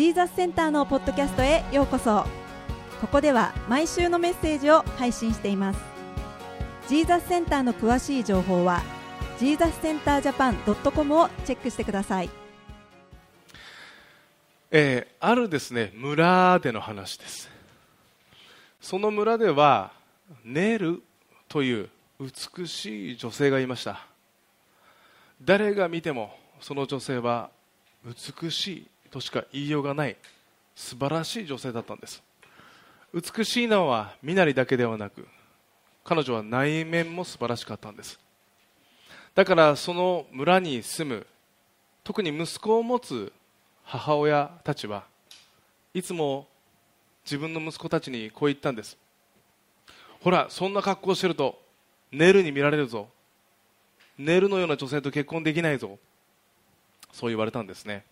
[0.00, 2.24] ジーザスセンターのポッドキャストへようこそ。
[3.02, 5.80] ここでは毎週のメッセージを配信しています。
[6.88, 8.80] ジーザスセンターの詳しい情報は
[9.38, 12.30] ジーザスセンタージャパン .com をチェックしてください。
[14.70, 17.50] えーあるですね村での話です。
[18.80, 19.92] その村では
[20.46, 21.02] ネル
[21.46, 24.06] という美しい女性がいました。
[25.44, 27.50] 誰が見てもその女性は
[28.02, 30.16] 美しいとしか言いようがない
[30.74, 32.22] 素晴らしい女性だったんです。
[33.12, 35.26] 美しいのは身なりだけではなく
[36.04, 38.18] 彼女は内面も素晴らしかったんです。
[39.34, 41.26] だからその村に住む
[42.04, 43.32] 特に息子を持つ
[43.84, 45.04] 母親たちは
[45.92, 46.46] いつも
[47.24, 48.96] 自分の息子たちにこう言ったんです。
[50.20, 51.60] ほらそんな格好してると
[52.12, 53.08] ネルに見られるぞ。
[54.18, 55.98] ネルのような女性と結婚できないぞ。
[57.12, 58.04] そう言われたんですね、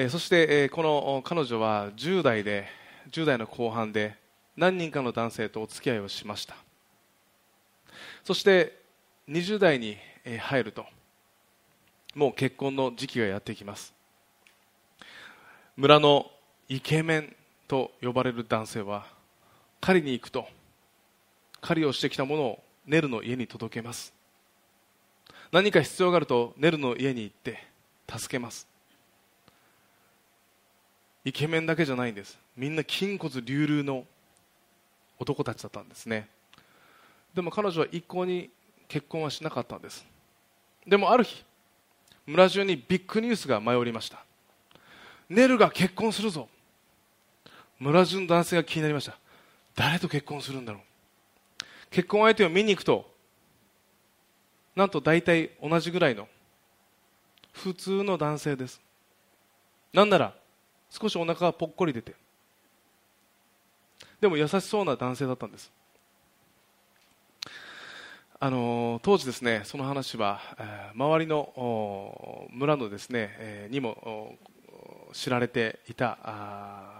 [0.00, 2.68] えそして、えこの彼女は10代で
[3.10, 4.14] 10代の後半で
[4.56, 6.54] 何人かの男性とお付き合いをしました。
[8.22, 8.78] そして
[9.28, 9.96] 20代に
[10.38, 10.86] 入ると
[12.14, 13.92] もう結婚の時期がやってきます。
[15.76, 16.30] 村の
[16.68, 17.36] イケメン
[17.66, 19.04] と呼ばれる男性は
[19.80, 20.46] 狩りに行くと
[21.60, 24.14] 狩りをしてきたものをネルの家に届けます。
[25.50, 27.66] 何か必要があるとネルの家に行って
[28.08, 28.77] 助けます。
[31.28, 32.38] イケメンだけじゃないんです。
[32.56, 34.06] みんな筋骨隆々の
[35.18, 36.26] 男たちだったんですね。
[37.34, 38.48] でも彼女は一向に
[38.88, 40.06] 結婚はしなかったんです。
[40.86, 41.44] でもある日
[42.24, 44.24] 村中にビッグニュースが舞い降りました。
[45.28, 46.48] ネルが結婚するぞ。
[47.78, 49.18] 村中の男性が気になりました。
[49.76, 50.82] 誰と結婚するんだろう。
[51.90, 53.06] 結婚相手を見に行くと
[54.74, 56.26] なんと大体同じぐらいの
[57.52, 58.80] 普通の男性です。
[59.92, 60.37] なんなら
[60.90, 62.14] 少しお腹がぽっこり出て。
[64.20, 65.70] でも優しそうな男性だったんです。
[68.40, 70.40] あの当時ですねその話は、
[70.94, 74.36] 周りの村のですね、えーにも
[75.12, 76.18] 知られていた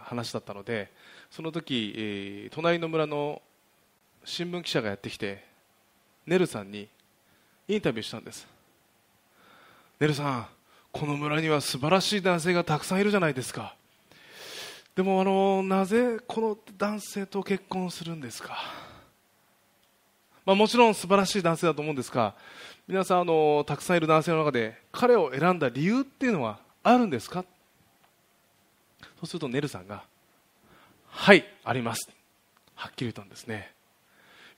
[0.04, 0.90] 話だったので
[1.30, 3.40] その時、隣の村の
[4.24, 5.44] 新聞記者がやってきて
[6.26, 6.88] ネルさんに
[7.68, 8.46] インタビューしたんです。
[10.00, 10.46] ネルさん
[10.90, 13.74] この村には素晴らしい男性がたくさんいるじゃないですか。
[14.98, 18.58] でもあのなぜこの男性と結婚するんですか？
[20.44, 22.34] まあ、もちろん素晴らしい男性だと思うんですが
[22.88, 27.44] 皆さんあのたくさんいる男性の中で彼を選んだ理由っていうのはあるんですか？
[29.00, 30.02] そうするとネルさんが
[31.06, 32.10] はいあります。
[32.74, 33.70] はっきり言ったんですね。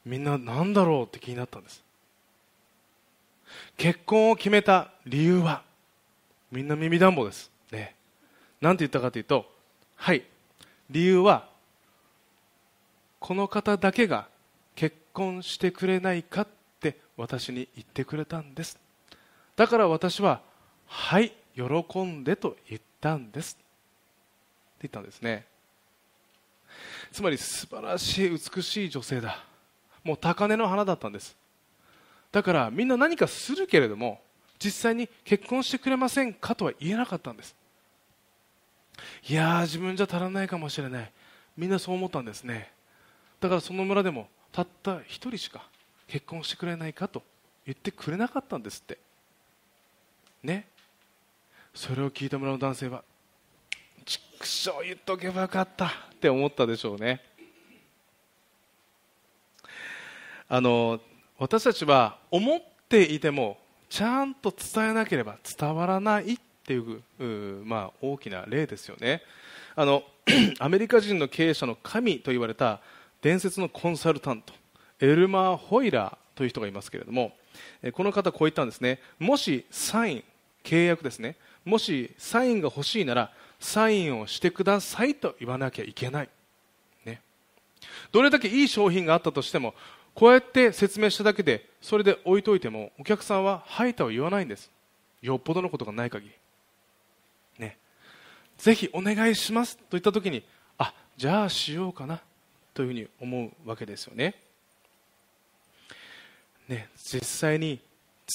[0.07, 1.85] みんな何だろうって気になったんです。
[3.77, 5.61] 結婚を決めた理由は
[6.51, 7.51] みんな耳暖房です。
[7.71, 7.95] ね。
[8.63, 9.45] なんて言ったかというと
[9.97, 10.23] はい
[10.91, 11.49] 理由は
[13.21, 14.27] この方だけが
[14.75, 16.49] 結婚してくれないかっ
[16.81, 18.79] て私に言ってくれたんです。
[19.57, 20.41] だから私は
[20.87, 23.55] はい喜んでと言ったんです。
[23.55, 25.47] って言ったんですね。
[27.13, 29.45] つまり素晴らしい美しい女性だ。
[30.03, 31.37] もう高嶺の花だったんです。
[32.33, 34.21] だからみんな何かするけれども
[34.59, 37.55] 実際に結婚してくれませんかとは言えなかったんです。
[39.29, 41.13] いや自分じゃ足らないかもしれない。
[41.57, 42.73] みんなそう思ったんですね。
[43.41, 45.69] だからその村でもたった一人しか
[46.07, 47.23] 結婚してくれないかと
[47.65, 48.99] 言ってくれなかったんですって。
[50.43, 50.69] ね。
[51.75, 53.05] それを聞いた村の男性は
[54.05, 55.91] ちくしょう言っとけばよかったっ
[56.21, 57.23] て思ったでしょうね。
[60.49, 61.01] あの
[61.39, 66.39] 私たちは思っていてもちゃんと伝えなければ伝わらないっ
[66.71, 69.23] ていうまあ、大きな例ですよね。
[69.75, 70.05] あの
[70.61, 72.81] アメリカ人の経営者の神と言われた
[73.23, 74.53] 伝説のコンサルタント
[75.01, 77.33] エルマー・ホイラーという人がいますけれども
[77.93, 79.01] この方こう言ったんですね。
[79.19, 80.25] もしサイン
[80.63, 81.37] 契約ですね。
[81.65, 86.29] もしサインが欲しいならサインをしてくださいと言わなきゃいけない、
[87.05, 87.21] ね、
[88.13, 89.75] どれだけいい商品があったとしても
[90.15, 94.71] こうやって説明しただけでそれで置いといてもお客さんははいとは言わないんです。
[95.23, 96.35] よっぽどのことがない限り。
[97.61, 97.79] ね。
[98.59, 100.43] ぜひお願いしますと言った時に
[100.79, 102.21] あじゃあしようかな
[102.75, 104.35] というふうに思うわけですよね。
[106.69, 107.81] ね実際に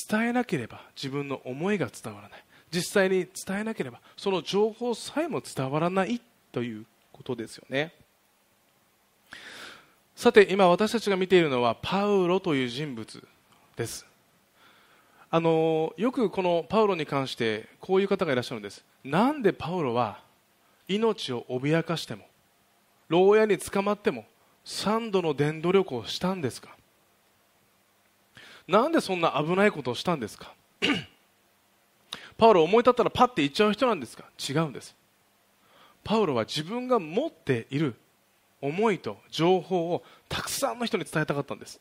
[0.10, 2.44] 伝えなければ自分の思いが伝わらない。
[2.72, 7.94] 実際に伝えなければその情報さえも伝わらないということですよね。
[10.16, 13.28] さて今私たちが見ているのはパウロという人物
[13.76, 14.06] です。
[15.30, 18.84] あのよくこのパウロに関してこういう方がいらっしゃるんです。
[19.06, 20.20] なんでパウロは
[20.88, 22.26] 命を脅かしても
[23.08, 24.26] 牢屋に捕まっても
[24.66, 26.76] 3度の伝道力をしたんですか？
[28.68, 30.54] なんでそんな危ないことをしたんですか？
[32.36, 34.26] パウロ思い立ったらパッて行っちゃう人なんですか？
[34.50, 34.96] 違うんです。
[36.04, 37.94] パウロは自分が持っている
[38.60, 41.80] 思いと情報をたくさんの人に伝えたかったんです。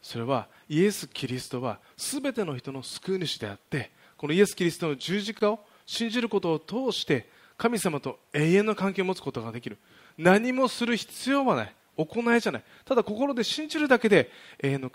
[0.00, 5.60] それはイエス・キリストは全ての人の救い主であってこのイエス・キリストの十字架を
[5.90, 7.28] 信じることを通して
[7.58, 9.76] 神様と永遠の関係を持つことができる。
[10.16, 11.74] 何もする必要はない。
[11.96, 12.62] 行いじゃない。
[12.84, 14.30] ただ心で信じるだけで
[14.62, 14.92] 永遠の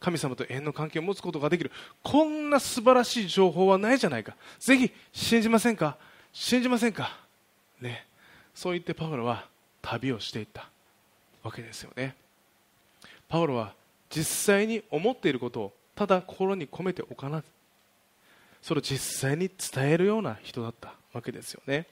[0.00, 1.70] 神様と永遠の関係を持つことができる。
[2.02, 4.34] こんな素晴らしい情報はないじゃないか。
[4.58, 5.98] ぜひ信じませんか？
[6.32, 7.18] 信じませんか？
[7.78, 8.06] ね。
[8.54, 9.46] そう言ってパウロは
[9.82, 10.70] 旅をしていった。
[11.42, 12.16] わけですよね。
[13.28, 13.74] パウロは
[14.08, 14.24] 実
[14.56, 17.42] 際に思っていることをただ心に込めておかな
[18.62, 21.86] それを実際に伝えるような人だったわけですよね。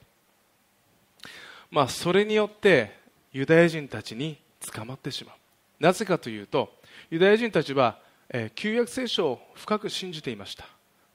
[1.71, 2.97] まあそれによって
[3.31, 4.37] ユダヤ人たちに
[4.73, 5.35] 捕まってしまう。
[5.79, 6.73] なぜかというと
[7.09, 7.99] ユダヤ人たちは、
[8.29, 10.65] え、旧約聖書を深く信じていました。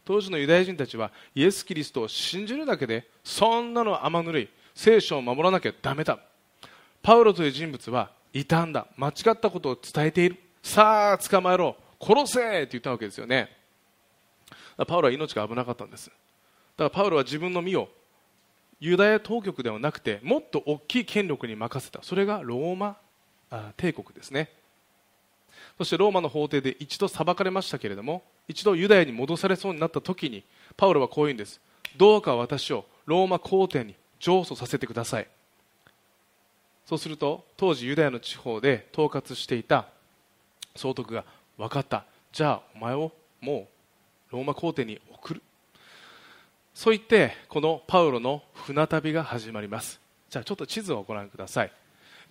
[0.05, 6.19] 当時のユダヤ人たちはイエス・キリストを信じるだけでそんなの甘ぬるい聖書を守らなきゃだめだ。
[7.03, 8.87] パウロという人物は異端だ。
[8.97, 10.37] 間違ったことを伝えている。
[10.63, 11.77] さあ捕まえろ。
[12.01, 13.64] 殺せって言ったわけですよね。
[14.77, 16.09] パウロは命が危なかったんです。
[16.09, 16.13] だ
[16.77, 17.89] からパウロは自分の身を
[18.81, 22.03] ユダヤ当局ではなくてもっと大きい権力に任せた。
[22.03, 22.97] それがローマ
[23.77, 24.51] 帝国ですね。
[25.79, 30.45] そしてローマの法廷で一度裁かれましたけれども一度ユダヤに戻されそうになった時に
[30.77, 31.61] パウロはこう言うんです。
[31.97, 35.29] どうか私をローマ皇帝に上訴させてください。
[36.87, 39.87] そうすると当時ユダヤの地方で統括していた
[40.77, 41.25] 総督が
[41.57, 42.05] 分かった。
[42.33, 43.74] じゃあお前をもう
[44.35, 45.43] ローマ皇帝に送る。
[46.75, 50.01] そう言ってこのパウロの船旅が始まります。
[50.29, 51.73] じゃあちょっと地図をご覧ください。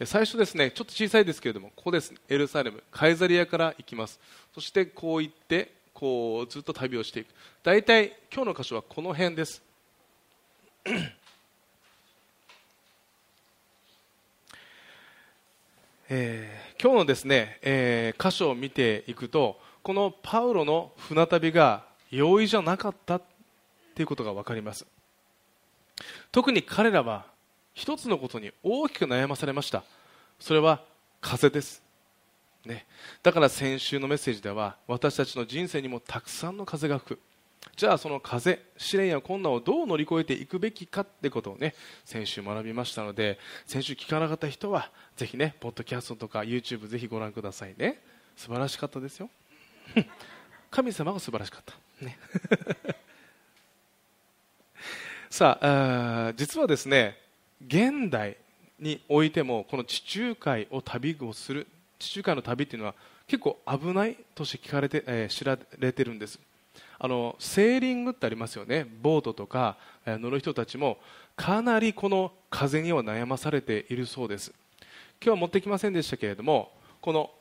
[0.03, 2.13] 最初ですねちょっと小さいですけれどもここです。
[2.27, 4.19] エルサレムカイザリアから行きます。
[4.53, 7.29] そしてこう行ってこうずっと旅をしていく。
[7.63, 9.63] 大体今日の箇所はこの辺です。
[16.09, 23.25] えー、今日のですね、えー、箇所を見ていくとこのパウロの船旅が容易じゃなかったと
[24.01, 24.85] いうことが分かります。
[26.31, 27.25] 特に彼らは
[27.73, 29.83] 一つのことに大きく悩まされました。
[30.39, 30.83] それは
[31.21, 31.81] 風です、
[32.65, 32.85] ね、
[33.21, 37.19] だから先週のメッセージでは私たちの人生にもたくさんの風が吹く。
[37.77, 41.73] じゃあその風試練や困難をどう乗り越えていくべきかってことをね
[42.03, 48.01] 先週学びましたので先週聞かなかった人はぜひねポッドキャストとか YouTube ぜひご覧くださいね。
[48.35, 49.29] 素晴らしかったですよ。
[50.69, 52.17] 神様が素晴らしかったね。
[55.29, 57.17] さあ実はですね
[57.65, 58.37] 現代
[58.79, 61.67] においてもこの地中海を旅をする
[61.97, 62.95] 地中海の旅っていうのは
[63.27, 66.39] 結構危ないとして聞かれて、えー、知られてるんです。
[66.99, 68.85] あのセーリングってありますよね。
[69.01, 70.97] ボートとか、えー、乗る人たちも
[71.35, 74.53] かなりこの風には悩まされているそうです。
[75.21, 77.31] 今日は持ってきませんでしたけれどもこの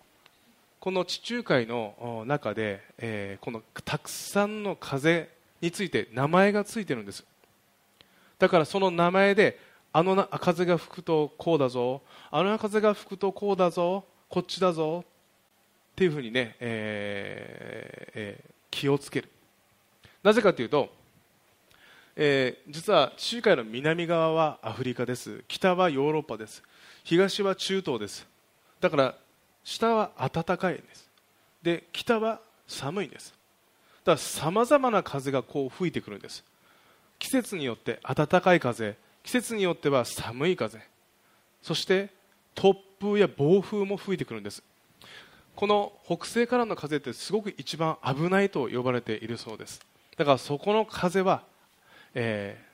[0.83, 5.29] この地中海の中で、えー、このたくさんの風
[5.61, 7.25] について名前がついてるんです。
[8.41, 9.61] だからその名前で
[9.93, 12.03] あの風が吹くとこうだぞ。
[12.33, 14.05] あの風が吹くとこうだぞ。
[14.29, 15.05] こっちだぞ。
[15.93, 19.29] っていうふうにね、えーえー、気をつける。
[20.25, 20.93] なぜかというと、
[22.17, 25.45] えー、実は地中海の南側はアフリカです。
[25.47, 26.61] 北はヨーロッパです。
[27.05, 28.27] 東は中東です。
[28.81, 29.15] だから
[29.65, 31.09] 下は暖かいんです。
[31.63, 33.35] で北は寒いんです。
[34.05, 36.45] だからさまざまな風がこう吹いてくるんです。
[37.19, 40.81] 季節によって暖かい風季節によっては寒い風。
[41.63, 42.11] そして
[42.55, 44.63] 突風や暴風も吹いてくるんです。
[45.55, 49.81] この北西からの風ってすごく一番危ないと呼ばれているそうです。
[50.17, 51.43] だからそこの風は、
[52.15, 52.73] えー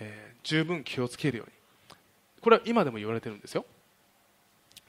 [0.00, 1.52] えー、十分気をつけるように。
[2.40, 3.64] これは今でも言われてるんですよ。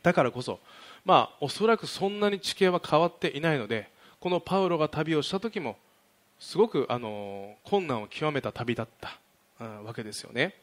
[0.01, 0.59] だからこそ
[1.05, 5.77] まあおそらくそんなに地形は変わっていないのでこのパウロが旅をした時も
[6.39, 9.17] すごくあの困難を極めた旅だった、
[9.83, 10.55] わけですよね。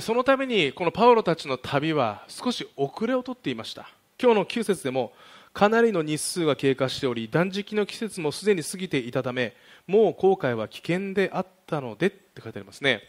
[0.00, 3.90] そのためにこのパウロたちの旅は少し遅れをとっていました。
[4.20, 5.12] 今日の9節でも
[5.52, 9.54] かなりの日数が経過しており断食の季節もすでに過ぎていたため
[9.86, 13.02] もう航海は危険であったのでって書いてありますね。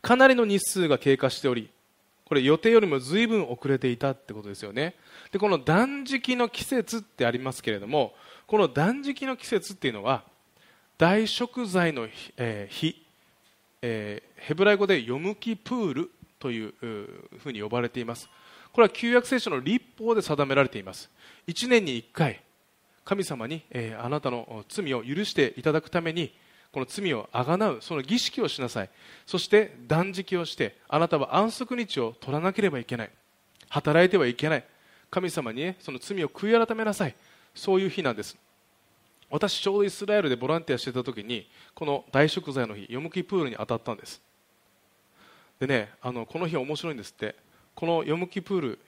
[0.00, 1.68] かなりの日数が経過しており
[2.28, 4.94] これ予定よりも随分遅れていたってことですよね。
[5.32, 8.14] でこの断食の季節ってありますけれども
[8.46, 10.24] この断食の季節っていうのは
[10.98, 13.04] 大食材の日、えー、日
[13.82, 16.74] えー、ヘブライ語でヨムキプールという
[17.38, 18.28] ふうに呼ばれています。
[18.72, 21.10] これは旧約聖書の立法で定められています。
[21.46, 22.42] 1年に1回
[23.04, 26.32] 神様に、えー、あなたの罪を許していただくために
[26.72, 28.90] この罪をあがなうその儀式をしなさい。
[29.26, 33.10] そして断食をしてあなたは安息日を取らなければいけない。
[33.68, 34.64] 働いてはいけない。
[35.10, 37.14] 神様に、その罪を悔い改めなさい。
[37.54, 38.36] そういう日なんです。
[39.30, 44.22] 私ちょうどイスラエルでボランティアしてた時にこの大食材の日ヨムキプールに当たったんです。
[45.60, 47.34] でねあのこの日面白いんですって。
[47.74, 48.78] このヨムキプール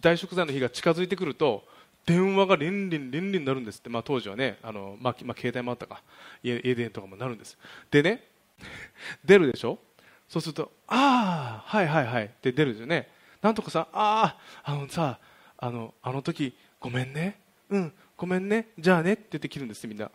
[0.00, 1.64] 大食材の日が近づいてくると
[2.08, 6.02] 電話がリンリンリンリンになるんですって、まあ、当時はねあの、まあまあ、携帯もあったか。
[6.42, 7.58] 家家電とかもなるんです。
[7.90, 8.24] でね
[9.22, 9.78] 出るでしょ？
[10.26, 12.24] そうするとああはいはいはい。
[12.24, 13.10] って出るですよね。
[13.42, 15.18] なんとかさあああのさ
[15.58, 17.38] あのあの時ごめんね。
[17.68, 18.68] うんごめんね。
[18.78, 19.12] じゃあね。
[19.12, 20.10] って言って切るんですみんな。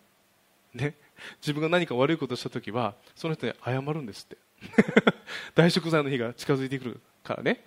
[0.74, 0.96] ね。
[1.42, 4.38] 自分が何か悪いことした時はその人に謝るんですって。
[5.54, 7.64] 大食材の日が近づいてくるからね。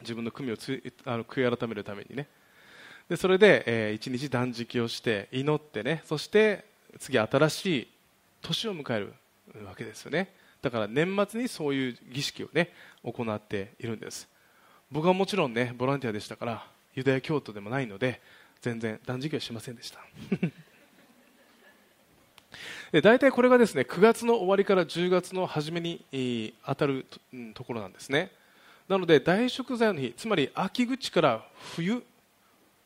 [0.00, 2.28] 自分の罪をつあの悔い改めるためにね。
[3.08, 6.64] でそれで、えー、一日断食をして祈ってねそして
[6.98, 7.88] 次新しい
[8.40, 9.12] 年を迎える
[9.66, 10.32] わけですよね。
[10.62, 12.70] だから年末にそういう儀式をね
[13.02, 14.28] 行っているんです。
[14.90, 18.20] 僕はもちろんねボランティアでしたからユダヤ教徒でもないので
[18.62, 20.00] 全然断食はしませんでした。
[22.92, 27.04] で大体これがですね9月の終わりから10月の初めに当たる
[27.54, 28.30] ところなんですね。
[28.88, 32.02] なので大食材の日つまり秋口から冬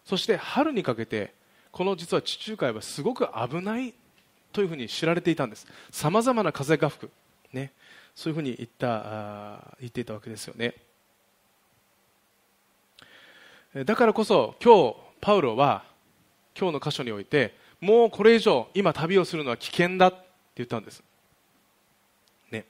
[0.09, 1.35] そして春にかけて
[1.71, 3.93] この実は地中海はすごく危ない
[4.55, 5.67] というふうに知られていたんです。
[5.91, 7.11] さまざまな風が吹く、
[7.53, 7.73] ね、
[8.15, 10.75] そういうふうに言った言っていたわけですよね。
[13.85, 15.85] だからこそ今日パウロは
[16.59, 20.19] 今日の箇所においてもうこれ以上今旅をするのは危険だって
[20.57, 21.03] 言ったんです、
[22.51, 22.65] ね、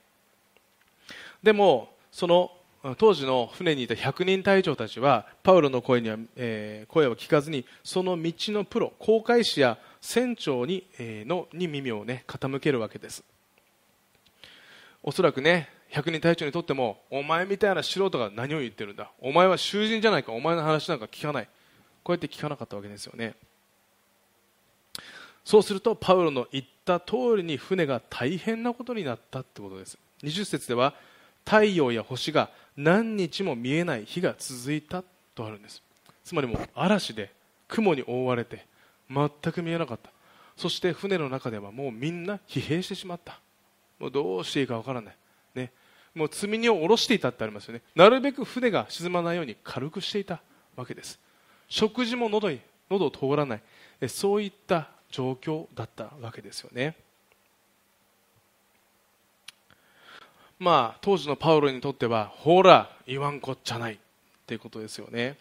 [1.41, 2.51] でもその
[2.97, 13.23] 当時の船にいた100人隊長たちはパウロの声には、えー、声を聞かずにその道のプロ航海士や船長に,、えー、のに耳を、ね、傾けるわけです。
[15.03, 19.11] おそらくね100人隊長にとってもお前みたいな素人が何を言ってるんだ？
[19.19, 20.31] お前は囚人じゃないか？
[20.31, 21.49] お前の話なんか聞かない？
[22.03, 23.33] こうやって聞かなかったわけですよね。
[25.43, 29.97] そうするとパウロの言った通りに船が大変なことになったってことです。
[30.23, 30.93] 20節では
[31.45, 35.03] 太陽や星が何日も見えない日が続いた
[35.35, 35.83] とあるんです。
[36.23, 37.29] つまりもう嵐で
[37.67, 38.65] 雲に覆われて
[39.09, 40.09] 全く見えなかった。
[40.55, 43.41] そして船の中ではもうみんな疲弊してしまった。
[43.99, 45.15] もうどうしていいかわからない、
[45.55, 45.73] ね、
[46.15, 47.81] もう積み荷を下ろしていたってありますよね。
[47.95, 50.41] なるべく船が沈まないように軽くしていた
[50.77, 51.19] わけです。
[51.67, 53.61] 食事も喉に喉を通らない。
[54.07, 56.95] そういった状況だったわけですよね。
[60.59, 63.93] まあ当時のパウロにとってはほら言わんこっちゃない。
[63.93, 63.97] っ
[64.45, 65.37] ていうことですよね。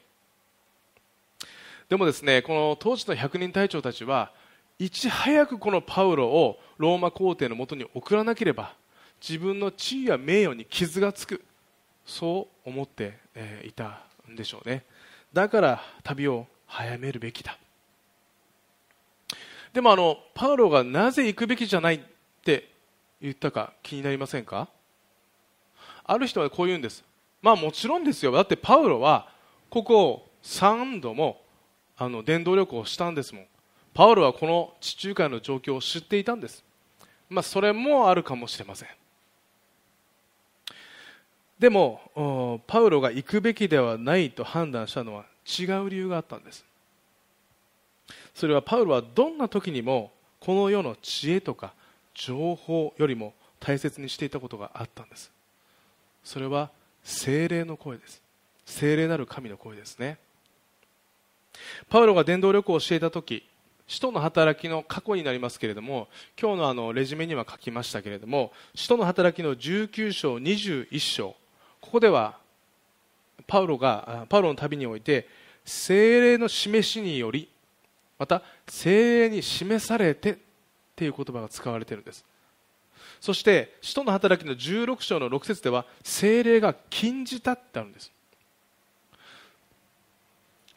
[1.89, 4.31] でもですねこの当時の百人隊長たちは
[4.79, 8.75] いち早くこのパウロをローマ皇帝のもとに送らなければ
[9.27, 11.43] 自分の地位や名誉に傷がつく。
[12.05, 13.19] そう思って
[13.65, 14.85] いたんでしょうね。
[15.33, 17.59] だから旅を早めるべきだ。
[19.73, 22.01] でもあのパウロがなぜ行くべきじゃないっ
[22.45, 22.71] て
[23.21, 24.69] 言ったか気になりませんか？
[26.09, 27.05] ある人はこう言うんです。
[27.41, 28.33] まあもちろんですよ。
[28.33, 29.29] だってパウロは
[29.71, 31.41] ここ3度も
[31.97, 33.47] あの伝道旅行をしたんですもん。
[33.95, 36.65] パウロはこの地中海の状況を知っていたんです、
[37.29, 38.89] まあ、それもあるかもしれません。
[41.59, 46.65] でもパウロが行くべきではないと判断したのは違う理由があったんです。
[48.35, 51.75] それはパウロはどんな時にもこの世の知恵とか
[52.15, 55.33] 情報よりも大切にしていたことがあったんです。
[56.29, 56.71] それは
[57.03, 58.21] 精霊の声です。
[58.67, 60.19] 精霊なる神の声ですね。
[61.89, 63.49] パウロが伝道旅行をしていた時
[63.87, 66.07] 使徒の働きの過去になりますけれども
[66.39, 71.35] 今日のあのレジュメには書きましたけれども使徒の働きの19章21章
[71.81, 72.37] ここでは
[73.47, 75.27] パウロがパウロの旅において
[75.65, 77.49] 精霊の示しにより
[78.19, 80.37] また精霊に示されてっ
[80.95, 82.23] ていう言葉が使われているんです。
[83.21, 88.13] そして使徒の働きの16章の6節では精霊が禁じたってあるんです。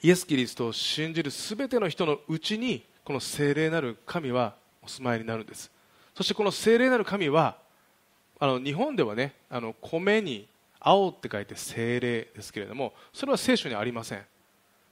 [0.03, 5.69] イエス・キリストを信じる全ての人のうちにこの精霊なる神はお住まいになるんです。
[6.15, 7.57] そしてこの精霊なる神は
[8.39, 10.47] あの日本ではねあの米に
[10.79, 14.25] 青って書いて精霊ですけれどもそれは聖書にありません。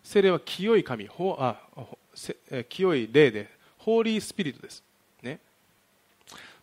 [0.03, 1.59] 精霊は清い神ほあ
[2.69, 4.83] 清い霊でホーリースピリットです。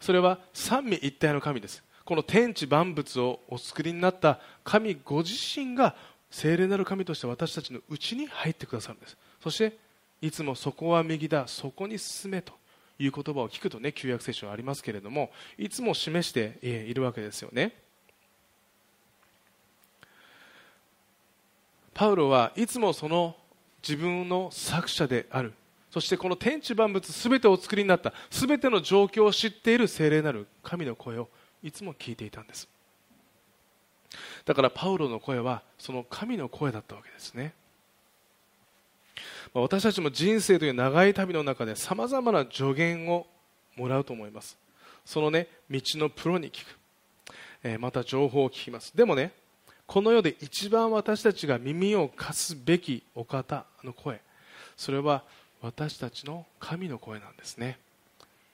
[0.00, 1.82] それは三位一体の神です。
[2.04, 5.96] この天地万物をお作りになった神ご自身が
[6.30, 9.16] 聖霊なる神として私たちのうちに入ってくださるんです。
[9.42, 9.76] そして
[10.20, 12.52] いつもそこは右だそこに進めと
[12.98, 17.72] いう言葉を聞くとね旧約聖書はありますけれどもいつも示しているわけですよね。
[21.92, 23.36] パウロはいつもその
[23.82, 25.52] 自分の作者である。
[25.96, 31.30] そしてこの天地万物すべてお作りになったすべての状況を知っている聖霊なる神の声を
[31.62, 32.68] いつも聞いていたんです。
[34.44, 37.54] だからパウロの声はその神の声だったわけですね。
[39.54, 43.26] 私たちも人生という長い旅の中でさまざまな助言を
[43.74, 44.58] もらうと思います。
[45.06, 46.78] そのね道のプロに聞く、
[47.62, 48.94] えー、また情報を聞きます。
[48.94, 49.32] でもね
[49.86, 54.20] この世で一番私たちが耳を貸すべきお方の声
[54.76, 55.22] それは
[55.62, 57.78] 私たちの神の声なんですね。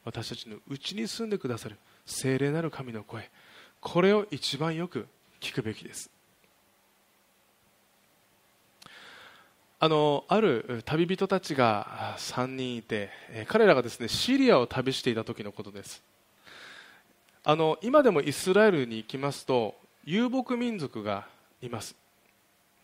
[0.04, 3.30] 私たちのうちに住んでくださる聖霊なる神の声。
[3.80, 5.06] これを一番よく
[5.40, 6.11] 聞くべきです。
[9.80, 13.11] あのある旅人たちが3人いて
[13.49, 16.02] 彼らがですねシリアを旅していた時のことです。
[17.42, 21.26] あの今でもイスラエルに行きますと遊牧民族が
[21.61, 21.97] います。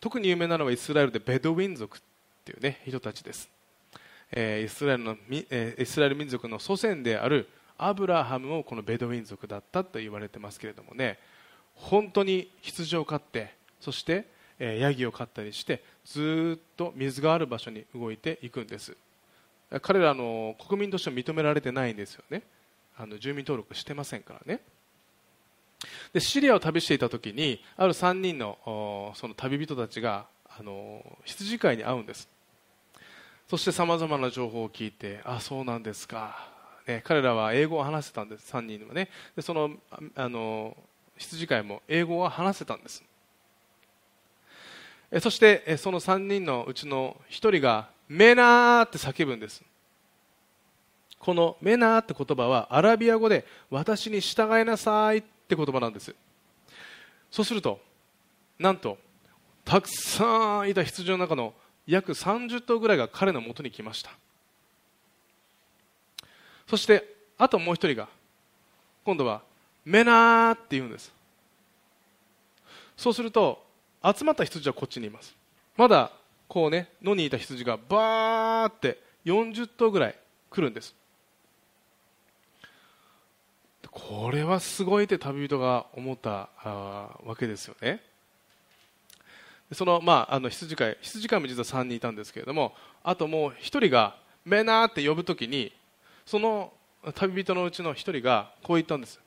[0.00, 2.00] 特に有名なのはイスラエルでベドウィン族っ
[2.44, 3.48] ていう、ね、人たちです。
[4.32, 11.18] えー、イスラエルの、えー、イスラエル民族の祖先であるアブラハムもこのベドウィン族だったと言われてますけれどもね
[11.74, 14.26] 本当に羊を飼ってそして、
[14.58, 18.96] えー、ヤギを飼ったりしてずっと水がある場所に動いていくんです。
[19.82, 22.42] 彼らの国民として認められてないんですよね。
[22.96, 24.60] あの住民登録してませんからね。
[26.12, 30.26] でシリアを旅していた時にある3人のその旅人たちが
[30.58, 32.28] あの羊飼いに会うんです。
[33.48, 36.50] そしてさまざまな情報を聞いてあそうなんですか、
[36.86, 39.08] ね、彼らは英語を話せたんです3人はね。
[39.34, 39.70] でその
[40.14, 40.76] あの
[41.16, 43.02] 羊飼いも英語を話せたんです。
[45.20, 49.62] そしてその3人のうちの1人がメナーって叫ぶんです。
[51.18, 56.14] このメナーって言葉はアラビア語で私に従いなさいって言葉なんです。
[57.30, 57.80] そうすると
[58.58, 58.98] なんと
[59.64, 61.54] たくさんいた羊の中の
[61.88, 64.10] 約30頭ぐらいが彼のもとに来ました。
[66.68, 68.08] そしてあともう一人が
[69.04, 69.40] 今度は
[69.86, 71.10] メナーって言うんです。
[72.94, 73.64] そうすると
[74.04, 75.34] 集まった羊はこっちにいます。
[75.78, 76.12] まだ
[76.46, 80.14] こうね野にいた羊がバーって40頭ぐらい
[80.50, 80.94] 来るんです。
[83.90, 86.50] これはすごいって旅人が思った
[87.24, 88.02] わけですよね。
[89.72, 93.54] その,、まあ、あの羊飼い羊飼いも実は3人いたんですけれどもあともう1
[93.86, 95.72] 人がメナーって呼ぶときに
[96.24, 96.72] その
[97.14, 99.20] 旅人のうちの1人がこう言ったんです。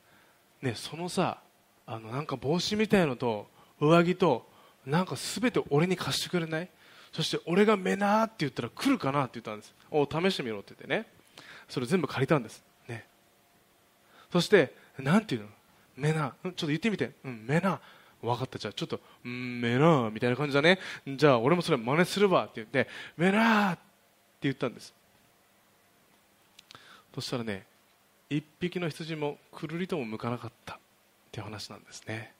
[0.60, 1.38] ねそのさ
[1.86, 3.48] あのなんか帽子みたいのと
[3.80, 4.46] 上着と
[4.86, 6.68] なんか全て俺に貸してくれない？
[7.12, 9.74] そして俺がメナーって言ったら来るかなって言ったんです。
[9.90, 11.06] お試してみろって言ってね。
[11.68, 13.06] それ全部借りたんです、ね、
[14.30, 15.48] そしてなんていうの？
[15.96, 16.44] メナー。
[16.44, 17.78] ちょっと言ってみて、うん、メナー。
[18.22, 18.58] 分かった。
[18.58, 20.78] じゃあちょっとんメナーみたいな感じだね。
[21.06, 23.82] じゃあ俺もそれ真似するわって言ってメナーって
[24.42, 24.94] 言ったんです。
[27.14, 27.66] そしたらね
[28.30, 30.78] 一匹の羊もくるりとも向かなかったっ
[31.30, 32.32] ていう話なんですね。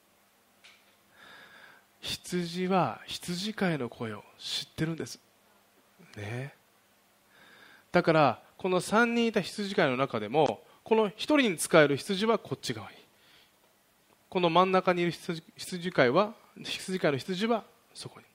[1.99, 5.19] 羊は羊飼いの声を知ってるんです。
[6.17, 6.53] ね。
[7.91, 13.02] だからこの3人いた羊飼いの中でもこの1人に使える羊はこっち側に。
[14.33, 18.25] この真ん中にいる羊羊飼いは羊飼いの羊はそこに。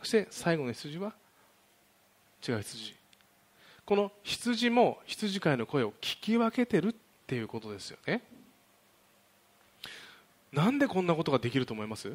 [0.00, 1.12] そして最後の羊は
[2.48, 2.96] 違う羊。
[3.86, 6.94] この羊も羊飼いの声を聞き分けてるっ
[7.28, 8.24] ていうことですよね。
[10.52, 12.12] なんでこんなことができると思います？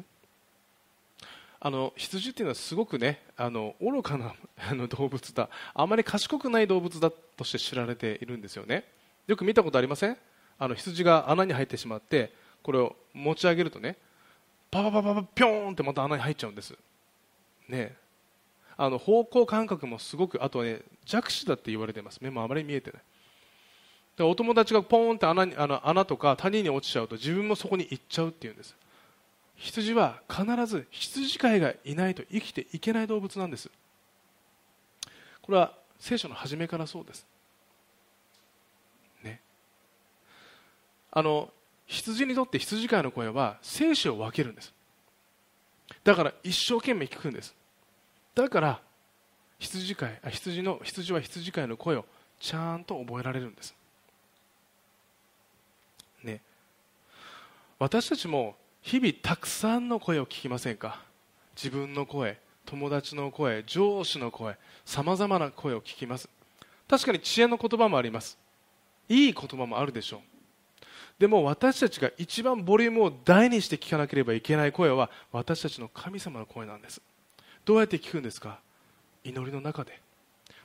[1.58, 5.48] あの羊っていうのはすごくねあの愚かなあの動物だ。
[5.72, 8.84] あまり賢くない動物だとして知られているんですよね。
[9.26, 10.18] よく見たことありません？
[10.58, 13.96] あの羊が穴に入ってしまってこれを持ち上げるとね
[14.70, 16.74] パパパパパピョーンってまた穴に入っちゃうんです。
[17.68, 17.96] ね
[18.76, 22.18] あの方向感覚もすごくあとはね弱視だって言われてます。
[22.22, 23.02] 目もあまり見えてない。
[24.16, 28.74] でお友達がポーンって穴にあの穴とか谷に落ちちゃうと自分もそこに行っちゃうっていうんです。
[29.56, 33.70] 羊は必ず羊飼いがいないと生きていけない動物なんです。
[35.42, 37.26] これは聖書の初めからそうです。
[39.22, 39.40] ね。
[41.12, 41.50] あの
[41.90, 44.72] 羊にとって羊飼いの声は生死を分けるんです。
[46.04, 47.52] だから一生懸命聞くんです。
[48.32, 48.80] だから
[49.58, 52.04] 羊飼いあ羊の羊は羊飼いの声を
[52.38, 53.74] ちゃんと覚えられるんです。
[56.22, 56.40] ね。
[57.80, 61.00] 私たちも日々たくさんの声を聞きませんか？
[61.56, 66.28] 自分の声友達の声上司の声さまざまな声を聞きます。
[66.88, 68.38] 確かに知恵の言葉もあります。
[69.08, 70.20] いい言葉もあるでしょう。
[71.20, 77.02] でも私たちが一番ボリュームを大にして聞かなければいけない声は私たちの神様の声なんです。
[77.66, 78.58] どうやって聞くんですか？
[79.22, 80.00] 祈りの中で。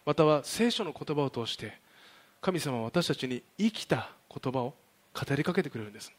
[0.05, 1.77] または聖書の言葉を通して
[2.39, 4.73] 神様は私たちに生きた言葉を
[5.13, 6.13] 語りかけてくれるんです。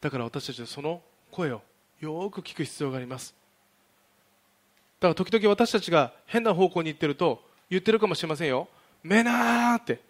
[0.00, 1.60] だから私たちはその声を
[2.00, 3.34] よく聞く必要があります。
[4.98, 8.66] だから時々私たちが変な方向に行ってると言ってるかもしれませんよ。
[9.02, 10.00] めなーって。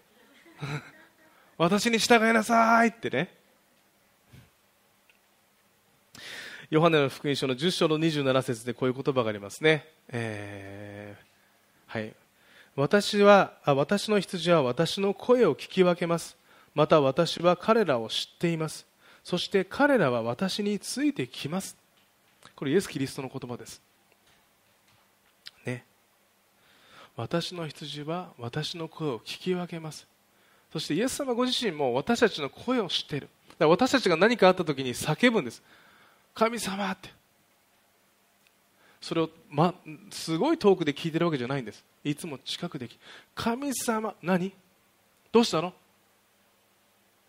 [1.57, 3.33] 私に従いなさいってね。
[6.71, 12.13] ヨハネの福音書の10章の27節でこういう言葉がありますね、えー、はい。
[12.75, 16.37] 私はあ私の羊は私の声を聞き分けます。
[16.75, 18.85] また私は彼らを知っています。
[19.23, 21.77] そして彼らは私についてきます。
[22.57, 23.81] これイエス・キリストの言葉です。
[25.65, 25.85] ね。
[27.17, 30.09] 私の羊は私の声を聞き分けます。
[30.75, 33.29] そしてイエス様ご自身も私たちの声を知っている。
[33.61, 35.63] 私たちが何かあった時に叫ぶんです。
[36.35, 37.11] 神様って。
[39.01, 39.73] それを、ま、
[40.11, 41.85] すごい遠くで聞いてるわけじゃないんです。
[42.03, 42.89] いつも近くで
[43.37, 44.53] 神様何？
[45.31, 45.73] どうしたの？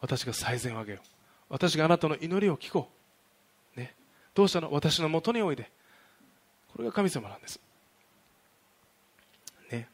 [0.01, 1.01] 私が最善をあげよう。
[1.49, 2.89] 私があなたの祈りを聞こ
[3.77, 3.93] う、ね、
[4.33, 4.71] どうしたの？
[4.71, 5.69] 私のもとにおいで。
[6.73, 7.59] これが神様なんです、
[9.71, 9.87] ね、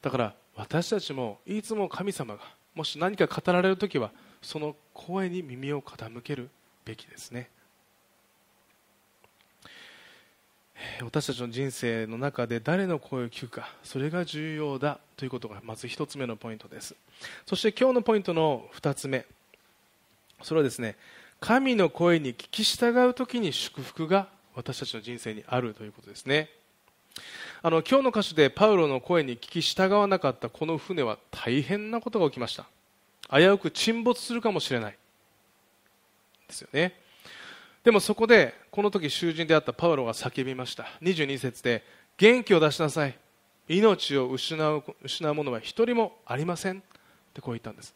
[0.00, 2.40] だから私たちもいつも神様が
[2.74, 4.10] もし何か語られる時は
[4.42, 6.50] その声に耳を傾ける
[6.84, 7.48] べきですね。
[11.02, 16.96] 私たちの人生の中で誰の声を聞くかそれが重要だということがまず1つ目のポイントです。
[17.46, 19.26] そして今日のポイントの2つ目。
[20.42, 20.96] それはですね
[21.38, 26.50] 神の声に聞き従う時に祝福が私たちの人生にあるということですね。
[27.60, 32.66] あの今日の箇所でパウロの声に聞き従わなかったこの船は大変なことが起きました。
[33.30, 34.96] 危うく沈没するかもしれない。
[36.46, 36.94] ですよね。
[37.82, 40.84] でもそこでこの時囚人であったパウロが叫びました。
[41.02, 41.84] 22節で
[42.16, 43.18] 元気を出しなさい。
[43.68, 46.78] 命を失う失う者は一人もありません。
[46.78, 46.80] っ
[47.34, 47.94] てこう言ったんです。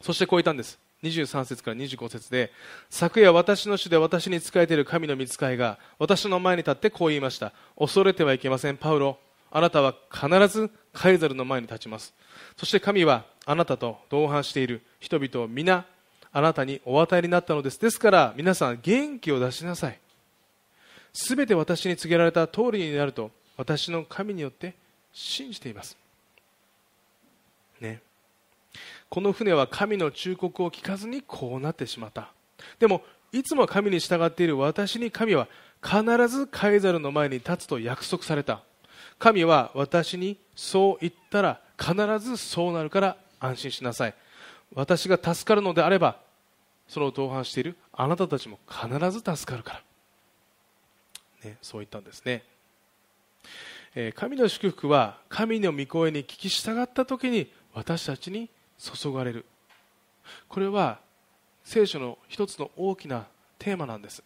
[0.00, 0.78] そしてこう言ったんです。
[1.02, 2.52] 23節から25節で
[2.90, 7.52] 昨夜私の主で私に仕えている神の御使いが私の前に立ってこう言いました。
[7.78, 9.18] 恐れてはいけませんパウロ。
[9.50, 12.14] あなたは必ずカイザルの前に立ちます。
[12.56, 14.82] そして神はあなたと同伴している。
[15.00, 15.86] 人々を皆
[16.32, 17.80] あなたにお与えになったのです。
[17.80, 19.98] ですから皆さん元気を出しなさい。
[21.12, 24.74] すべて私に告げられた通りになると私の神によって
[25.12, 25.96] 信じています。
[27.80, 28.00] ね。
[29.10, 32.32] この船は神の忠告を聞かずにこうなってしまった。
[32.78, 35.48] でもいつも神に従っている私に神は
[35.82, 38.62] 必ずカイザルの前に立つと約束された。
[39.18, 44.14] 神は私にそう言ったら必ずそうなるから安心しなさい。
[44.74, 46.16] 私が助かるのであれば
[46.90, 49.82] その同伴しているあなたたちも必ず助かるか
[51.44, 52.42] ら、ね、そう言ったんですね、
[53.94, 58.48] えー、神の祝福は神の御声に聞き従った時に私たちに
[58.80, 59.44] 注がれる。
[60.48, 61.00] これは
[61.64, 63.26] 聖書の一つの大きな
[63.58, 64.22] テーマなんです。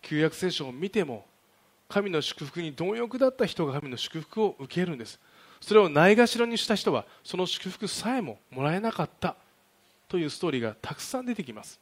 [0.00, 1.26] 旧約聖書を見ても
[1.88, 5.20] 神の祝福に貪欲だった人が神の祝福を受けるんです。
[5.60, 9.36] それをないがしろにした人はその祝福さえももらえなかった。
[10.08, 11.80] というストーリーがたくさん出てきます。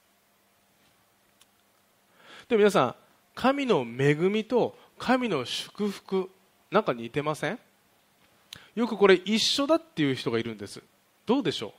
[2.49, 2.95] でも皆さん
[3.35, 6.31] 神の恵みと神の祝福
[6.71, 7.59] なんか似てません？
[8.75, 10.83] よくこれ一緒だっていう人がいるんです。
[11.27, 11.71] どうでしょう？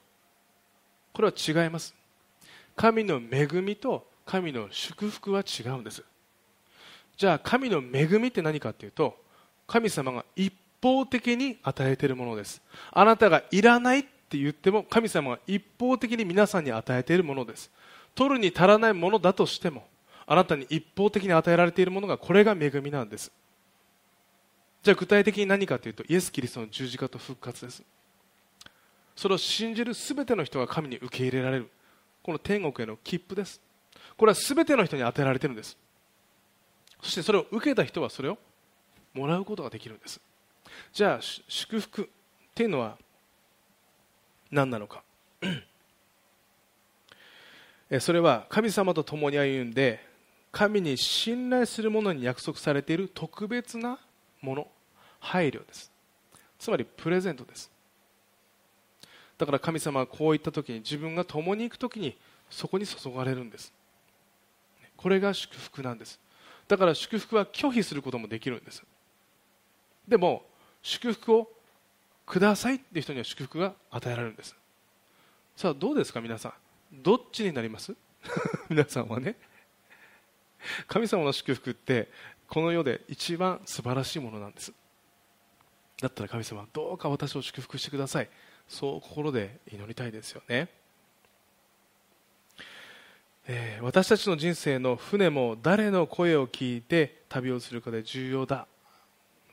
[1.13, 1.95] これは違います。
[2.75, 6.04] 神の恵みと神の祝福は違うんです。
[7.17, 9.15] じゃあ神の恵みって何かっていうと
[9.67, 12.62] 神様が一方的に与えているものです。
[12.91, 17.69] あなたがいらないって言っても神様が一方的に皆さんに与えているものです。
[18.15, 19.86] 取るに足らないものだとしても
[20.25, 23.32] あなたに一方的に与えられているものがこれが恵みなんです。
[24.84, 27.84] じゃあ具体的に何かというとイエス・キリストの十字架と復活です。
[29.15, 31.70] それを信じる全ての人が神に受け入れられる。
[32.24, 33.62] この天国への切符です。
[34.17, 35.78] これは全ての人に与えられてるんです。
[37.02, 38.38] そしてそれを受けた人はそれを
[39.13, 40.20] もらうことができるんです。
[40.94, 42.06] じゃあ祝福っ
[42.56, 42.98] ていうのは
[44.50, 45.04] 何なのか。
[48.00, 50.00] それは神様と共に歩んで
[50.52, 54.00] 神に信頼する者に約束されている特別な
[54.41, 54.67] もの
[55.19, 55.91] 配慮です。
[56.60, 57.71] つまりプレゼントです。
[59.38, 62.15] だから神様はこういった時に自分が共に行く時に
[62.49, 63.73] そこに注がれるんです。
[64.97, 66.19] これが祝福なんです。
[66.67, 68.84] だから祝福は拒否することもできるんです。
[70.08, 70.43] でも
[70.84, 71.51] 祝福を
[72.25, 74.56] くださいって人には祝福が与えられるんです。
[75.56, 76.54] さあどうですか皆さん。
[77.01, 77.93] どっちになります？
[78.69, 79.36] 皆さんはね。
[80.88, 82.10] 神様の祝福って
[82.51, 84.73] この世で一番素晴らしいものなんです。
[86.01, 88.29] だったら神様どうか私を祝福してください。
[88.67, 90.67] そう心で祈りたいですよね、
[93.47, 98.67] えー、私たちの人生の船も誰の声を聞いて旅をするかで重要だ。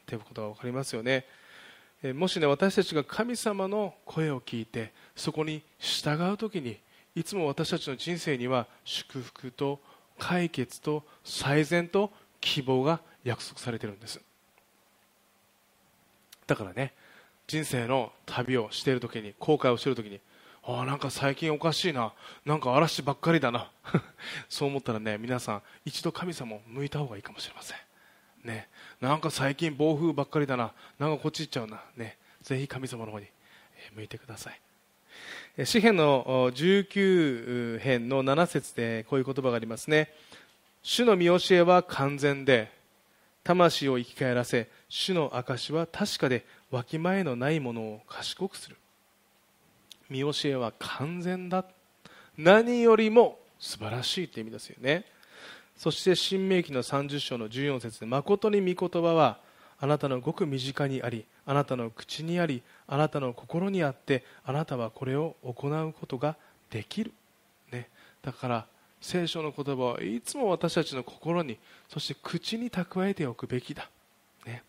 [0.04, 1.24] ということが分かりますよね。
[2.02, 6.80] えもしね私たちが神様の声を聞いてそこに従う時に
[7.14, 9.78] いつも私たちの人生には祝福と
[10.18, 14.20] 解決と最善と希望が約束されてるんです。
[16.46, 16.94] だからね
[17.46, 20.20] 人生の旅をしている時に後悔をしている時に
[20.64, 22.12] ああなんか最近おかしいな
[22.44, 23.70] なんか嵐ばっかりだな
[24.48, 27.78] そう思ったらね皆さん一度神様を向いた方がいいかもしれません。
[28.44, 28.68] ね
[29.00, 33.26] なんか最近暴風ばっかりだななんかこっち行っちゃうなねぜひ神様の方に
[33.94, 34.60] 向いてください。
[35.64, 40.12] 詩篇の19編の7節でこういう言葉がありますね。
[40.90, 42.72] 主の見教えは完全で
[43.44, 48.76] 魂を生き返らせ主の証は確かでわきまえのないものを賢くする。
[50.08, 51.66] 見教えは完全だ。
[52.38, 55.04] 何よりも素晴らしいって意味ですよね。
[55.76, 59.40] そして新明記の30章の14節で誠に御言葉は
[59.78, 66.36] あなたのごく身近にありあなたの口にありあなたの心にあってあなたはこれを行うことが
[66.70, 67.12] できる、
[67.72, 67.90] ね、
[68.22, 68.66] だから
[69.00, 71.58] 聖書の言葉はいつも私たちの心に
[71.88, 73.88] そして口に蓄えておくべきだ、
[74.46, 74.62] ね、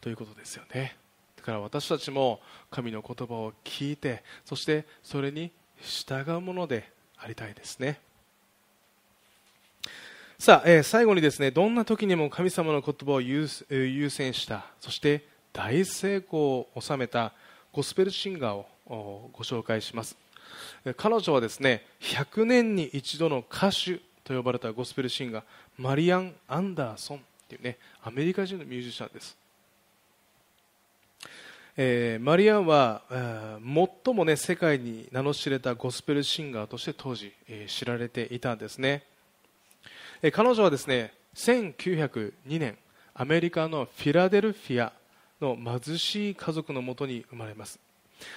[0.00, 0.96] ということですよね。
[1.36, 8.00] だから私たちも神の言葉を聞いてそしてそれに従うものでありたいですね。
[10.38, 17.32] さあ、えー、最後にですねどんな時にも神様の言葉を優先したそして大成功を収めた
[17.72, 20.16] ゴスペルシンガーをご紹介します。
[20.96, 25.44] 彼女はですね100年に一度の歌手と呼ばれたゴスペルシンガー
[25.78, 29.36] マリアン・アンダーソンというねアメリカ人のミュージシャンです。
[31.80, 39.04] えー、マリアンは、えー、最も、ね、世界に名の知れたゴスペルシンガーとして当時、えー、知られていたんですね、
[40.20, 42.76] えー、彼女はですね1902年
[43.14, 44.92] アメリカのフィラデルフィア
[45.40, 47.78] の貧しい家族のもとに生まれます。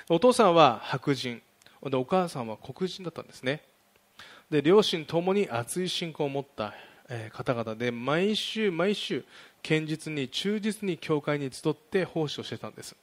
[0.10, 1.41] お父さんは白人。
[1.89, 3.62] でお母さんは黒人だったんですね。
[4.50, 6.74] で両親ともに熱い信仰を持った
[7.32, 7.76] 方々。
[7.76, 9.24] で毎週毎週
[9.63, 12.96] 堅実に忠実に教会に集って奉仕をしてたんです。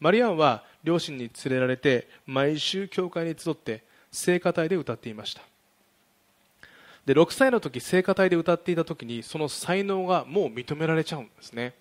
[0.00, 5.42] マリアンは両親に連れられて毎週教会に集って聖歌隊で歌っていました。
[7.06, 11.74] で6歳の時聖歌隊で歌っていた時にその才能がもう認められちゃうんですね。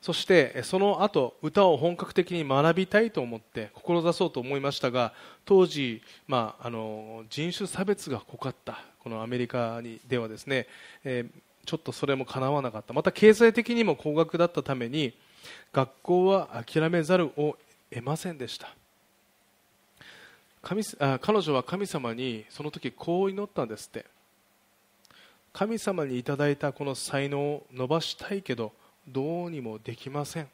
[0.00, 5.12] そしてその後歌を本格的に学びたいと思って志そうと思いましたが
[5.44, 10.66] 当時、まあ、あの人種差別が濃かったこのアメリカにではですね、
[11.04, 12.92] えー、ちょっとそれもかなわなかった。
[12.92, 15.14] また経済的にも高額だったために
[15.72, 17.56] 学校は諦めざるを
[17.90, 18.74] 得ませんでした。
[20.62, 24.06] 神あ彼女は神様にその時こう祈ったんですって。
[25.52, 28.72] 神様にいただいたこの才能を伸ばしたいけど
[29.08, 30.48] どうにもできません。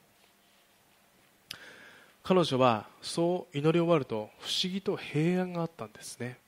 [2.22, 6.38] 彼女はそう祈り終わると不思議と平安があったんですね。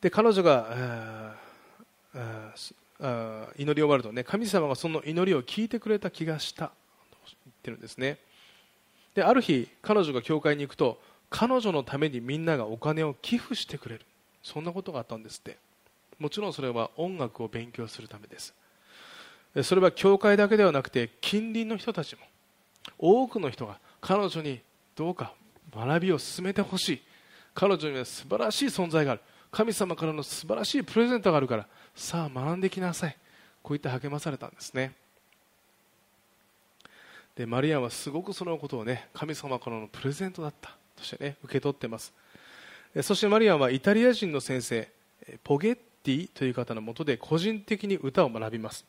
[0.00, 1.34] で彼女が
[3.56, 6.66] 祈り終わるとね神様がその祈りを聞いてくれた気がした。
[6.66, 6.72] と
[7.26, 8.18] 言ってるんですね。
[9.14, 14.04] である日彼女が教会に行くと彼女のためにみんながお金を寄付してくれる。
[14.42, 15.56] そんなことがあったんですって。
[16.18, 18.52] もちろんそれは音楽を勉強するためです。
[19.62, 22.22] それは教会だけではなくて近隣の人たちも
[22.98, 24.60] 多くの人が彼女に
[24.96, 25.32] どうか
[25.74, 27.02] 学びを進めてほしい。
[27.54, 29.20] 彼女には素晴らしい存在がある。
[29.52, 33.16] 神様からの素晴らしいプレゼントがあるからさあ学んできなさい。
[33.62, 34.92] こういって励まされたんですね。
[37.36, 42.12] でマリアはすごくそのことをね神様からのプレゼントだったとしてね受け取ってます。
[43.02, 44.88] そしてマリアはイタリア人の先生
[45.42, 48.84] ポゲッティという方のもとで個人的に歌を学びます。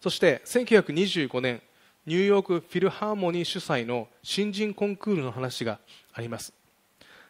[0.00, 1.62] そして1925年
[2.06, 5.78] ニューヨークフィルハーモニー主催の新人コンクールの話が
[6.12, 6.52] あります。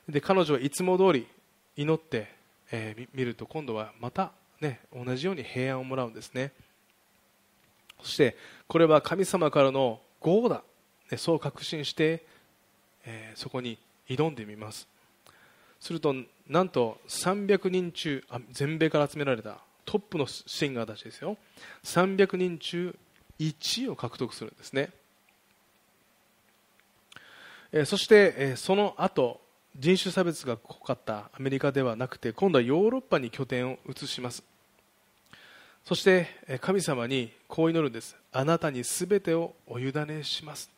[0.08, 1.26] で彼女はいつも通り
[1.76, 6.52] 祈ってえー、見ると今度はまた、ね、同じように平安をもらうんですね。
[8.00, 10.62] そしてこれは神様からの号だ
[11.18, 12.24] そう確信して、
[13.04, 14.88] えー、そこに挑んでみます。
[15.78, 16.14] すると
[16.48, 21.36] なんと300人中全米から集められたトップのシンガーたちですよ。
[21.84, 22.96] 300人中
[23.38, 24.90] 1位を獲得するんですね、
[27.72, 29.40] え、そして、え、その後
[29.74, 34.44] 人種差別が濃かったアメリカではなくて今度はヨーロッパに拠点を移します。
[35.84, 36.28] そして
[36.60, 38.16] 神様にこう祈るんです。
[38.30, 40.70] あなたに全てをお委ねします、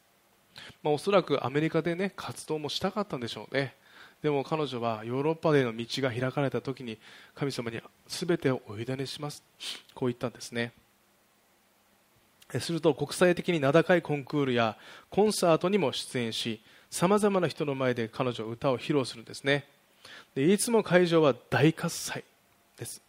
[0.82, 3.74] まあ、おそらくアメリカで、ね、活動もしたかったんでしょうね。
[4.24, 6.96] でも彼女はヨーロッパでの道が開かれた時に
[7.34, 9.42] 神様に全てをお委ねします。
[9.94, 10.72] こう言ったんですね。
[12.58, 14.78] すると国際的に名高いコンクールや
[15.10, 19.66] コンサートにも出演しさまざまな人の前で彼女は歌を披露するんですね。
[20.34, 22.24] でいつも会場は大喝采
[22.78, 23.02] です。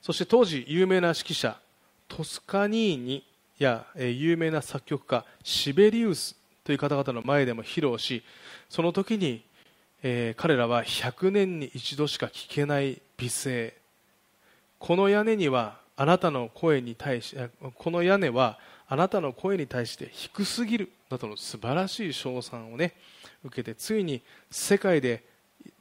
[0.00, 1.58] そして当時有名な指揮者
[2.06, 3.24] トスカニーニ
[3.58, 8.22] や有名な作曲家シベリウスという方々の前でも披露し
[8.68, 9.42] その時に、
[10.02, 13.74] えー、彼らは100年に一度しか聞けない美声。
[14.78, 17.36] この屋根にはあなたの声に対し
[17.74, 18.58] この屋根は
[18.88, 20.90] あなたの声に対して低すぎる。
[21.10, 22.94] などの素晴らしい称賛を、ね、
[23.44, 25.24] 受けてついに世界で、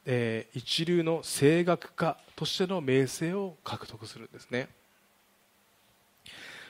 [0.05, 4.67] えー、一流の声楽家としての名声を獲得するんですね、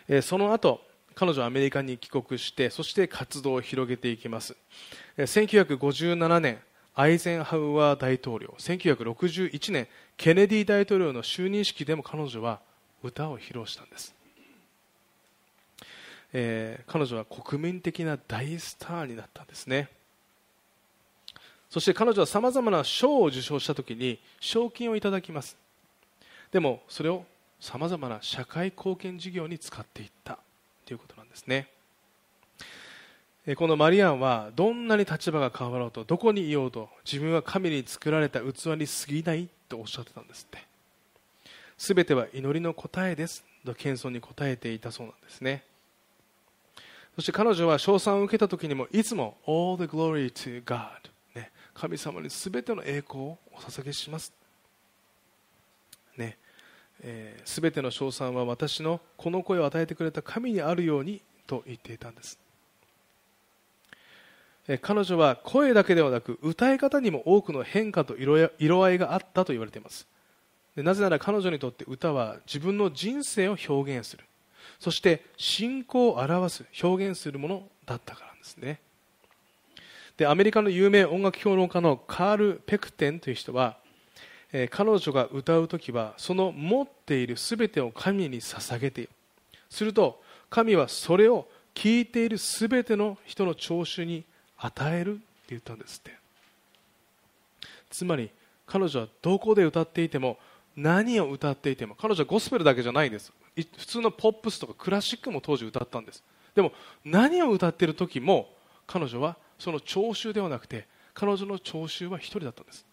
[0.09, 0.81] えー、その後
[1.15, 4.57] 彼女はアメリカに帰国してそして活動を広げていきます、
[5.15, 6.59] えー、1957年
[6.99, 12.59] アイゼンハウアー大統領1961年ケネディ大統領の就任式でも彼女は
[13.01, 14.13] 歌を披露したんです。
[16.33, 19.87] えー、彼女は国民的な大スターになったんですね。
[21.69, 25.55] そして彼女はさまざまな賞を受賞した時に賞金をいただきます。
[26.51, 27.23] でもそれを
[27.61, 30.37] さまざまな社会貢献事業に使っていった
[30.85, 31.69] ということなんですね。
[33.55, 40.67] このマリアンはどんなに立場が変わろうとどこにいようと自分は神に作られた器に過ぎないとおっしゃってたんですって。
[41.77, 43.45] 全ては祈りの答えです。
[43.65, 45.63] と謙遜に答えていたそうなんですね。
[47.15, 50.87] そして彼女は称賛を受けた時にもいつも All the glory to God、
[51.35, 54.33] ね、神様に全ての栄光をお捧げします、
[56.17, 56.37] ね。
[57.01, 62.37] えー、全ての称賛は私のこの声を与えてくれた神にあるようにと言っていたんです、
[64.77, 70.07] 彼女は声だけではなく歌い方にも多くの変化と色合いがあったと言われています。
[70.75, 74.23] でなぜなら彼女にとって歌は自分の人生を表現する。
[74.79, 78.79] そして信仰を表す表現するものだったからですね。
[80.17, 83.77] でアメリカの有名音楽評論家のカール・ペクテンという人は、
[84.51, 89.09] えー、彼女が歌う時はその持っている全てを神に捧げている。
[89.69, 94.25] すると神はそれを聞いている全ての人の聴衆に
[94.59, 96.17] 与えるって言ったんですって。
[97.89, 98.29] つまり
[98.67, 100.37] 彼女はどこで歌っていても
[100.75, 103.33] 何を歌っていても彼女はゴスペルだけじゃないんです。
[103.55, 106.23] 普通のポップスとかクラシックも当時歌ったんです。
[106.55, 106.71] でも
[107.03, 108.53] 何を歌っている時も
[108.87, 112.85] 彼女はその聴衆ではなくて彼女の聴衆は1人だったんです。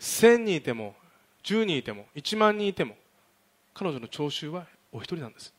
[0.00, 0.94] 1000人いても
[1.44, 2.96] 10人いても1万人いても
[3.74, 5.52] 彼女の聴衆はお一人なんです。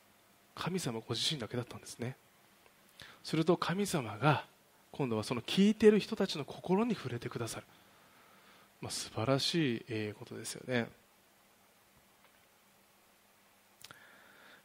[0.55, 2.17] 神様ご自身だけだったんですね。
[3.23, 4.45] すると神様が
[4.91, 7.65] 今度はその聞いてる人たちの心に触れてくださる、
[8.81, 10.87] まあ、素晴らしいことですよね。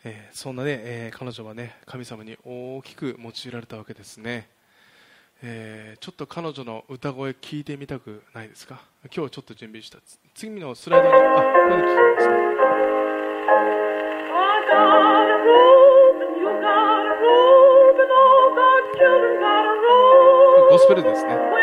[0.06, 4.48] えー、そんなね、えー、彼女はね神様に大きく用いられたわけですね、
[5.42, 8.82] えー、ちょっと彼女の歌声聞いてみたくないですか？
[9.14, 9.98] 今日ちょっと準備した。
[10.34, 12.43] 次のスライドにあこれで聞きますね
[20.84, 21.54] スペルですね。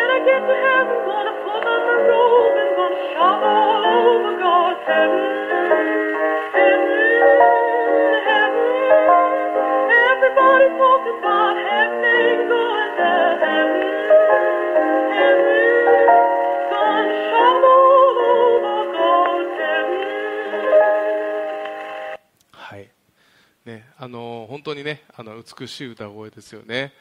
[24.04, 26.92] あの本当にねあの美しい歌声ですよね。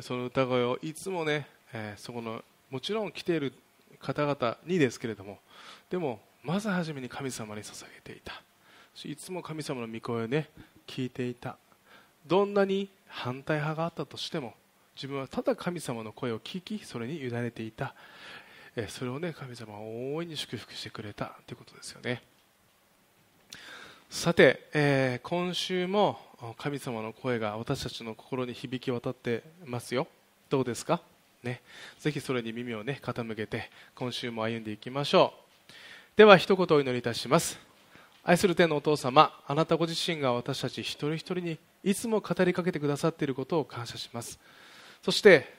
[0.00, 3.52] その歌声をいつもね、えー、そこのもちろん来ている
[3.98, 5.38] 方々にですけれども
[5.90, 8.42] でもまず初めに神様に捧げていた。
[9.04, 10.48] いつも神様の御声をね
[10.86, 11.56] 聞いていた。
[12.26, 14.54] どんなに反対派があったとしても
[14.94, 17.94] 自分はただ神様の声を聞きそれに委ねていた。
[18.88, 21.36] それをね神様は大いに祝福してくれた。
[21.46, 22.22] ということですよね。
[24.08, 26.18] さて、えー今週も
[26.58, 30.08] 神様の声が私たちの心に響き渡ってますよ。
[30.48, 31.00] どうですか、
[31.42, 31.62] ね、
[31.98, 35.40] ぜひそれに耳を、ね、傾けて今週も歩んでいきましょう。
[36.16, 37.58] では一言お祈りいたします。
[38.22, 44.38] 愛する天のお父様あなたご自身が私たち一人一人にいつも語りかけてくださっていることを感謝します。
[45.02, 45.52] そして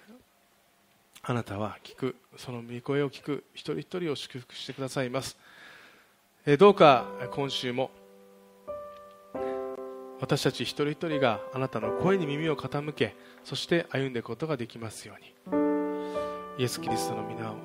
[1.23, 5.37] あなたは聞くその御声を聞く一人一人を祝福してくださいます。
[6.45, 7.91] えどうか今週も
[10.19, 15.15] 私たち一人一人があなたの声に耳を傾けそして歩んでいくことができますよ
[15.51, 15.70] うに。
[16.57, 17.55] イエス・キリストの皆を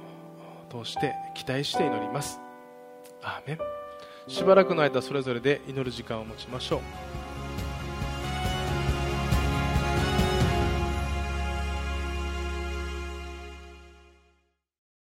[0.84, 2.41] 通して期待して祈ります。
[3.22, 3.59] アーメン。
[4.28, 7.16] しばらくの間それぞれで祈る時間を持ちましょう。